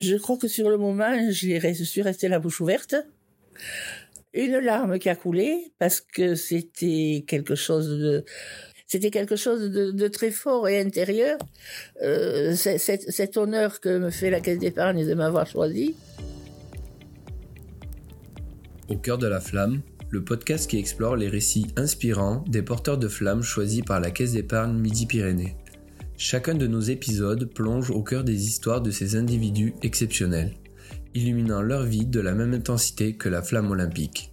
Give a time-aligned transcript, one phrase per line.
[0.00, 2.94] Je crois que sur le moment, je suis restée la bouche ouverte.
[4.34, 8.24] Une larme qui a coulé parce que c'était quelque chose de
[10.08, 11.38] très fort et intérieur.
[12.02, 15.94] Euh, cet honneur que me fait la Caisse d'épargne de m'avoir choisi.
[18.88, 23.08] Au cœur de la flamme, le podcast qui explore les récits inspirants des porteurs de
[23.08, 25.56] flammes choisis par la Caisse d'épargne Midi-Pyrénées.
[26.18, 30.54] Chacun de nos épisodes plonge au cœur des histoires de ces individus exceptionnels,
[31.14, 34.30] illuminant leur vie de la même intensité que la flamme olympique.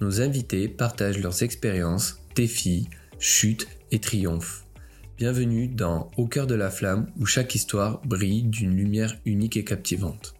[0.00, 2.88] Nos invités partagent leurs expériences, défis,
[3.18, 4.64] chutes et triomphes.
[5.18, 9.64] Bienvenue dans Au cœur de la flamme où chaque histoire brille d'une lumière unique et
[9.64, 10.34] captivante.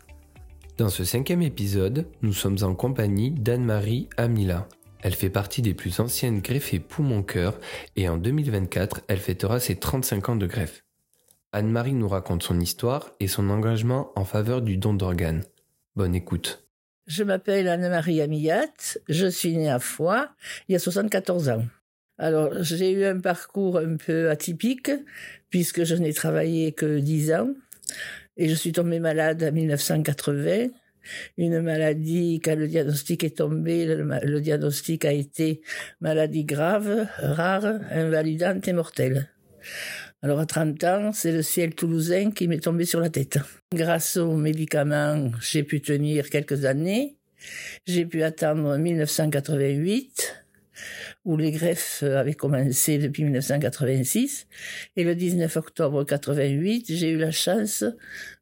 [0.78, 4.66] Dans ce cinquième épisode, nous sommes en compagnie d'Anne-Marie Amila.
[5.02, 7.58] Elle fait partie des plus anciennes greffées poumon-cœur
[7.96, 10.84] et en 2024, elle fêtera ses 35 ans de greffe.
[11.52, 15.44] Anne-Marie nous raconte son histoire et son engagement en faveur du don d'organes.
[15.96, 16.64] Bonne écoute.
[17.06, 18.66] Je m'appelle Anne-Marie Amillat,
[19.08, 20.28] je suis née à Foix
[20.68, 21.64] il y a 74 ans.
[22.18, 24.90] Alors, j'ai eu un parcours un peu atypique
[25.48, 27.50] puisque je n'ai travaillé que 10 ans
[28.36, 30.68] et je suis tombée malade en 1980
[31.36, 35.62] une maladie, quand le diagnostic est tombé, le, diagnostic a été
[36.00, 39.30] maladie grave, rare, invalidante et mortelle.
[40.22, 43.38] Alors à 30 ans, c'est le ciel toulousain qui m'est tombé sur la tête.
[43.72, 47.16] Grâce aux médicaments, j'ai pu tenir quelques années.
[47.86, 50.44] J'ai pu attendre 1988
[51.28, 54.46] où les greffes avaient commencé depuis 1986.
[54.96, 57.84] Et le 19 octobre 88, j'ai eu la chance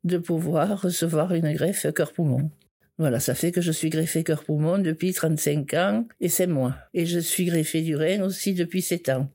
[0.05, 2.49] de pouvoir recevoir une greffe cœur-poumon.
[2.97, 6.77] Voilà, ça fait que je suis greffé cœur-poumon depuis 35 ans et 7 mois.
[6.95, 9.29] Et je suis greffé du rein aussi depuis 7 ans.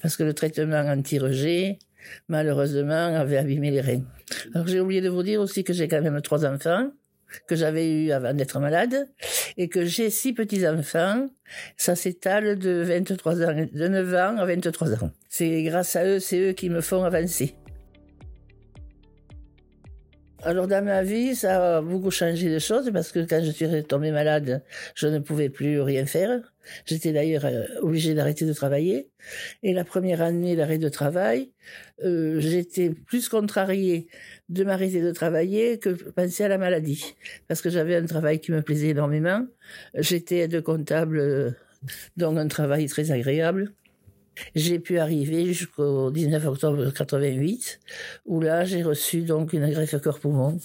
[0.00, 1.80] Parce que le traitement anti-rejet,
[2.28, 4.04] malheureusement, avait abîmé les reins.
[4.54, 6.92] Alors j'ai oublié de vous dire aussi que j'ai quand même trois enfants
[7.48, 9.08] que j'avais eu avant d'être malade
[9.56, 11.28] et que j'ai six petits-enfants.
[11.76, 15.10] Ça s'étale de 23 ans, de 9 ans à 23 ans.
[15.28, 17.54] C'est grâce à eux, c'est eux qui me font avancer.
[20.46, 23.84] Alors dans ma vie, ça a beaucoup changé de choses parce que quand je suis
[23.84, 24.62] tombée malade,
[24.94, 26.38] je ne pouvais plus rien faire.
[26.84, 29.08] J'étais d'ailleurs euh, obligée d'arrêter de travailler.
[29.62, 31.50] Et la première année d'arrêt de travail,
[32.04, 34.06] euh, j'étais plus contrariée
[34.50, 37.14] de m'arrêter de travailler que penser à la maladie.
[37.48, 39.46] Parce que j'avais un travail qui me plaisait énormément.
[39.94, 41.50] J'étais aide comptable, euh,
[42.18, 43.72] donc un travail très agréable.
[44.54, 47.80] J'ai pu arriver jusqu'au 19 octobre 88,
[48.26, 50.58] où là j'ai reçu donc une greffe cœur-poumon.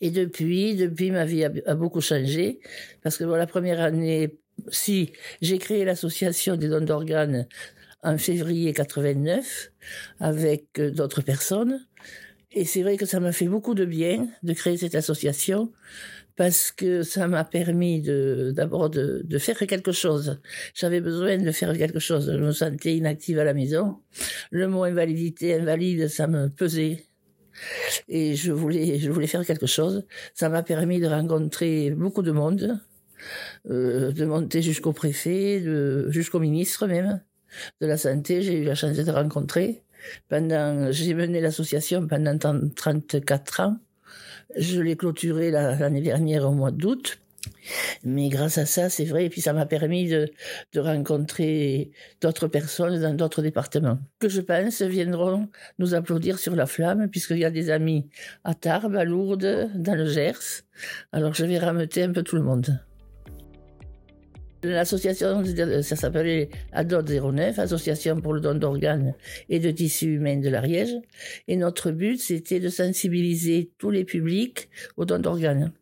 [0.00, 2.60] Et depuis, depuis ma vie a, beaucoup changé,
[3.02, 7.46] parce que la première année, si j'ai créé l'association des dons d'organes
[8.02, 9.72] en février 89
[10.20, 11.84] avec euh, d'autres personnes,
[12.52, 15.72] et c'est vrai que ça m'a fait beaucoup de bien de créer cette association
[16.40, 20.40] parce que ça m'a permis d'abord de, faire quelque chose.
[20.72, 22.32] J'avais besoin de faire quelque chose.
[22.32, 23.98] Je me sentais inactive à la maison.
[24.50, 27.04] Le mot invalidité, invalide, ça me pesait.
[28.08, 30.06] Et je voulais, je voulais faire quelque chose.
[30.32, 32.80] Ça m'a permis de rencontrer beaucoup de monde,
[33.68, 35.62] euh, de monter jusqu'au préfet,
[36.08, 37.20] jusqu'au ministre même
[37.82, 38.40] de la santé.
[38.40, 39.82] J'ai eu la chance de rencontrer.
[40.30, 43.76] J'ai mené l'association pendant 34 ans.
[44.56, 47.20] Je l'ai clôturé l'année dernière au mois d'août.
[48.04, 50.30] Mais grâce à ça, c'est vrai, et puis ça m'a permis de,
[50.76, 51.90] rencontrer
[52.20, 57.38] d'autres personnes dans d'autres départements, que je pense viendront nous applaudir sur la flamme, puisqu'il
[57.38, 58.08] y a des amis
[58.44, 60.64] à Tarbes, à Lourdes, dans le Gers.
[61.12, 62.80] Alors je vais rameuter un peu tout le monde.
[64.62, 65.42] L'association,
[65.82, 69.14] ça s'appelait ADOT 09, Association pour le don d'organes
[69.48, 70.94] et de tissus humains de l'Ariège.
[71.48, 75.72] Et notre but, c'était de sensibiliser tous les publics au don d'organes.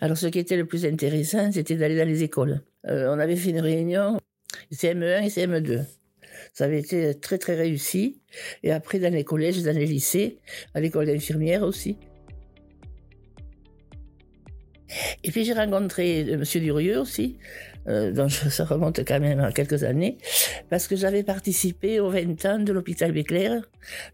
[0.00, 2.60] Alors, ce qui était le plus intéressant, c'était d'aller dans les écoles.
[2.86, 4.18] Euh, on avait fait une réunion
[4.70, 5.84] CM1 et CM2.
[6.52, 8.20] Ça avait été très très réussi.
[8.62, 10.38] Et après, dans les collèges, dans les lycées,
[10.74, 11.96] à l'école d'infirmière aussi.
[15.22, 16.42] Et puis j'ai rencontré M.
[16.42, 17.36] Durieux aussi,
[17.88, 20.18] euh, donc ça remonte quand même à quelques années,
[20.70, 23.62] parce que j'avais participé aux 20 ans de l'hôpital Béclair.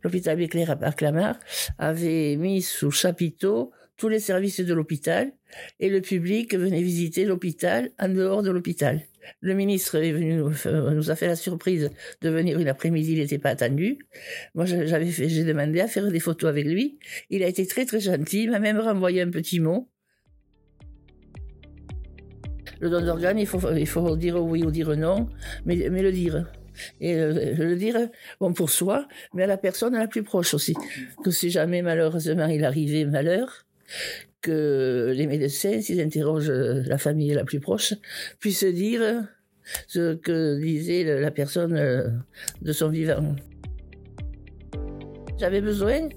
[0.03, 1.39] L'hôpital Béclair à Clamart
[1.79, 5.31] avait mis sous chapiteau tous les services de l'hôpital
[5.79, 9.03] et le public venait visiter l'hôpital en dehors de l'hôpital.
[9.41, 11.91] Le ministre est venu nous, a fait la surprise
[12.23, 13.99] de venir une après-midi, il n'était pas attendu.
[14.55, 16.99] Moi, j'avais j'ai demandé à faire des photos avec lui.
[17.29, 19.91] Il a été très très gentil, il m'a même renvoyé un petit mot.
[22.81, 25.29] Le don d'organes, il faut, il faut dire oui ou dire non,
[25.67, 26.47] mais, mais le dire.
[27.01, 28.09] Et euh, le dire,
[28.41, 30.75] bon, pour soi, mais à la personne la plus proche aussi.
[31.23, 33.67] Que si jamais malheureusement il arrivait malheur,
[34.41, 37.95] que les médecins, s'ils interrogent la famille la plus proche,
[38.39, 39.25] puissent dire
[39.87, 42.09] ce que disait la personne euh,
[42.63, 43.37] de son vivant.
[45.39, 46.09] J'avais besoin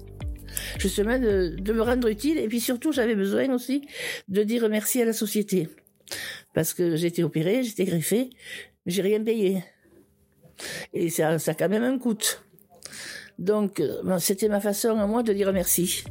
[0.78, 3.86] justement de, de, me rendre utile et puis surtout j'avais besoin aussi
[4.28, 5.68] de dire merci à la société
[6.54, 8.30] parce que été opérée, j'étais greffée,
[8.86, 9.62] j'ai rien payé
[10.92, 12.16] et ça, ça quand même un coût.
[13.38, 16.04] Donc euh, c'était ma façon à moi de dire merci.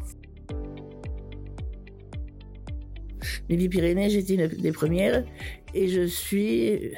[3.50, 5.24] Les Pyrénées, j'étais une des premières
[5.74, 6.92] et je suis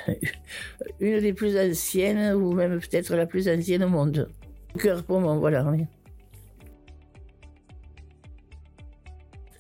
[0.99, 4.29] une des plus anciennes ou même peut-être la plus ancienne au monde.
[4.79, 5.65] Cœur pour moi, voilà.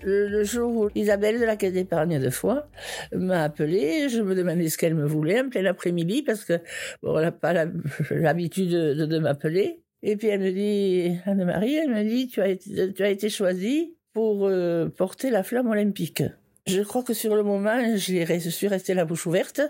[0.05, 2.67] Le, jour où Isabelle de la Caisse d'épargne de Foix
[3.11, 6.59] m'a appelé, je me demandais ce qu'elle me voulait en plein après-midi parce que
[7.01, 7.53] bon, elle n'a pas
[8.11, 9.81] l'habitude de, de, m'appeler.
[10.03, 13.29] Et puis elle me dit, Anne-Marie, elle me dit, tu as été, tu as été
[13.29, 16.23] choisie pour euh, porter la flamme olympique.
[16.67, 19.61] Je crois que sur le moment, je suis restée la bouche ouverte.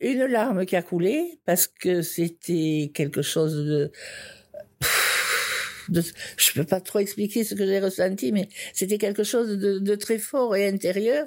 [0.00, 3.90] Une larme qui a coulé parce que c'était quelque chose de
[5.92, 6.00] je
[6.36, 9.94] je peux pas trop expliquer ce que j'ai ressenti, mais c'était quelque chose de, de,
[9.94, 11.26] très fort et intérieur.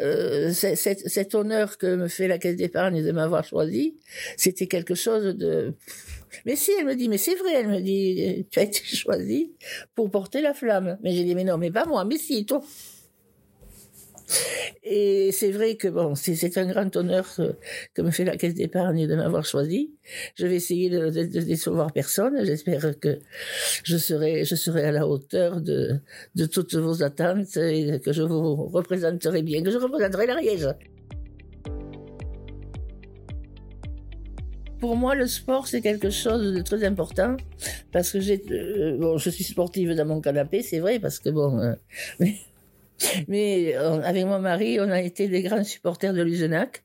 [0.00, 3.96] Euh, cet, cet, honneur que me fait la Caisse d'épargne de m'avoir choisi,
[4.36, 5.74] c'était quelque chose de...
[6.44, 9.52] Mais si, elle me dit, mais c'est vrai, elle me dit, tu as été choisi
[9.94, 10.98] pour porter la flamme.
[11.02, 12.62] Mais j'ai dit, mais non, mais pas moi, mais si, toi.
[14.88, 17.26] Et c'est vrai que bon, c'est un grand honneur
[17.94, 19.90] que, me fait la Caisse d'épargne de m'avoir choisi.
[20.36, 22.44] Je vais essayer de, de, décevoir personne.
[22.44, 23.18] J'espère que
[23.82, 26.00] je serai, je serai à la hauteur de,
[26.52, 30.68] toutes vos attentes et que je vous représenterai bien, que je représenterai l'Ariège.
[34.78, 37.36] Pour moi, le sport, c'est quelque chose de très important
[37.90, 38.18] parce que
[38.52, 41.74] euh, bon, je suis sportive dans mon canapé, c'est vrai, parce que bon, euh,
[43.30, 46.82] euh, avec mon mari, on a été des grands supporters de l'Usenac.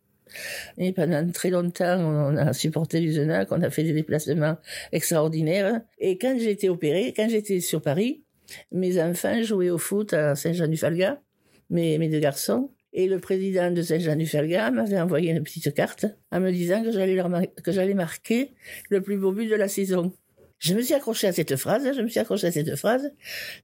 [0.78, 4.58] Et pendant très longtemps, on a supporté l'Usenac, on a fait des déplacements
[4.92, 5.81] extraordinaires.
[6.00, 8.24] Et quand j'ai été opérée, quand j'étais sur Paris,
[8.72, 11.22] mes enfants jouaient au foot à Saint-Jean-du-Falga,
[11.69, 12.72] mes, deux garçons.
[12.94, 17.18] Et le président de Saint-Jean-du-Falga m'avait envoyé une petite carte en me disant que j'allais,
[17.64, 18.52] que j'allais marquer
[18.90, 20.12] le plus beau but de la saison.
[20.60, 23.12] Je me suis accroché à cette phrase, je me suis accroché à cette phrase,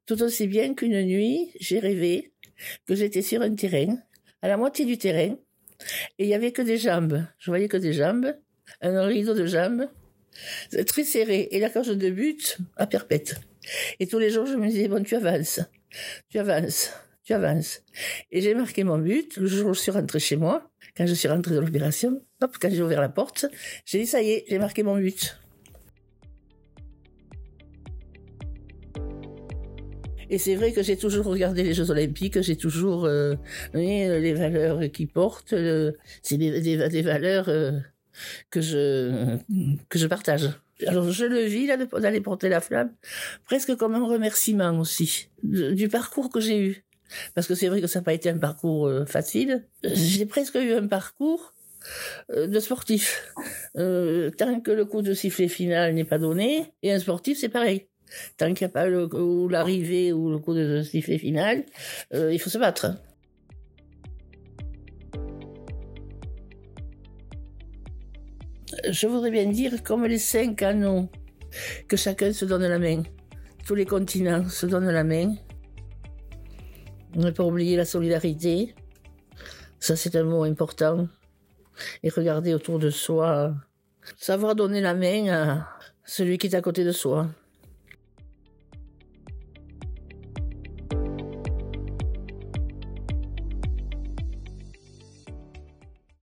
[0.08, 2.32] tout aussi bien qu'une nuit, j'ai rêvé
[2.86, 3.98] que j'étais sur un terrain,
[4.42, 5.36] à la moitié du terrain,
[6.18, 7.24] et il y avait que des jambes.
[7.38, 8.36] Je voyais que des jambes,
[8.81, 9.88] un rideau de jambes,
[10.86, 13.39] très serré, et la cage de but à perpète.
[14.00, 15.59] Et tous les jours, je me disais, bon, tu avances,
[16.30, 16.94] tu avances,
[17.24, 17.83] tu avances.
[18.31, 21.13] Et j'ai marqué mon but le jour où je suis rentré chez moi, quand je
[21.13, 23.45] suis rentré de l'opération, hop, quand j'ai ouvert la porte,
[23.86, 25.38] j'ai dit, ça y est, j'ai marqué mon but.
[30.30, 33.36] Et c'est vrai que j'ai toujours regardé les Jeux Olympiques, j'ai toujours euh,
[33.74, 37.80] les valeurs qu'ils portent, euh, c'est des, des, des, valeurs euh,
[38.50, 39.38] que je
[39.90, 40.50] que je partage.
[40.86, 42.92] Alors je le vis là d'aller porter la flamme,
[43.46, 46.84] presque comme un remerciement aussi du parcours que j'ai eu.
[47.34, 49.66] Parce que c'est vrai que ça n'a pas été un parcours euh, facile.
[49.84, 51.54] J'ai presque eu un parcours
[52.32, 53.34] euh, de sportif.
[53.78, 57.50] Euh, tant que le coup de sifflet final n'est pas donné, et un sportif c'est
[57.50, 57.88] pareil.
[58.38, 61.65] Tant qu'il n'y a pas l'arrivée ou le coup de sifflet final,
[62.13, 62.95] euh, il faut se battre.
[68.90, 71.09] Je voudrais bien dire comme les cinq canons,
[71.87, 73.04] que chacun se donne la main.
[73.66, 75.35] Tous les continents se donnent la main.
[77.16, 78.76] Ne pas oublier la solidarité.
[79.80, 81.07] Ça, c'est un mot important.
[82.04, 83.54] Et regarder autour de soi.
[84.18, 85.68] Savoir donner la main à
[86.06, 87.30] celui qui est à côté de soi.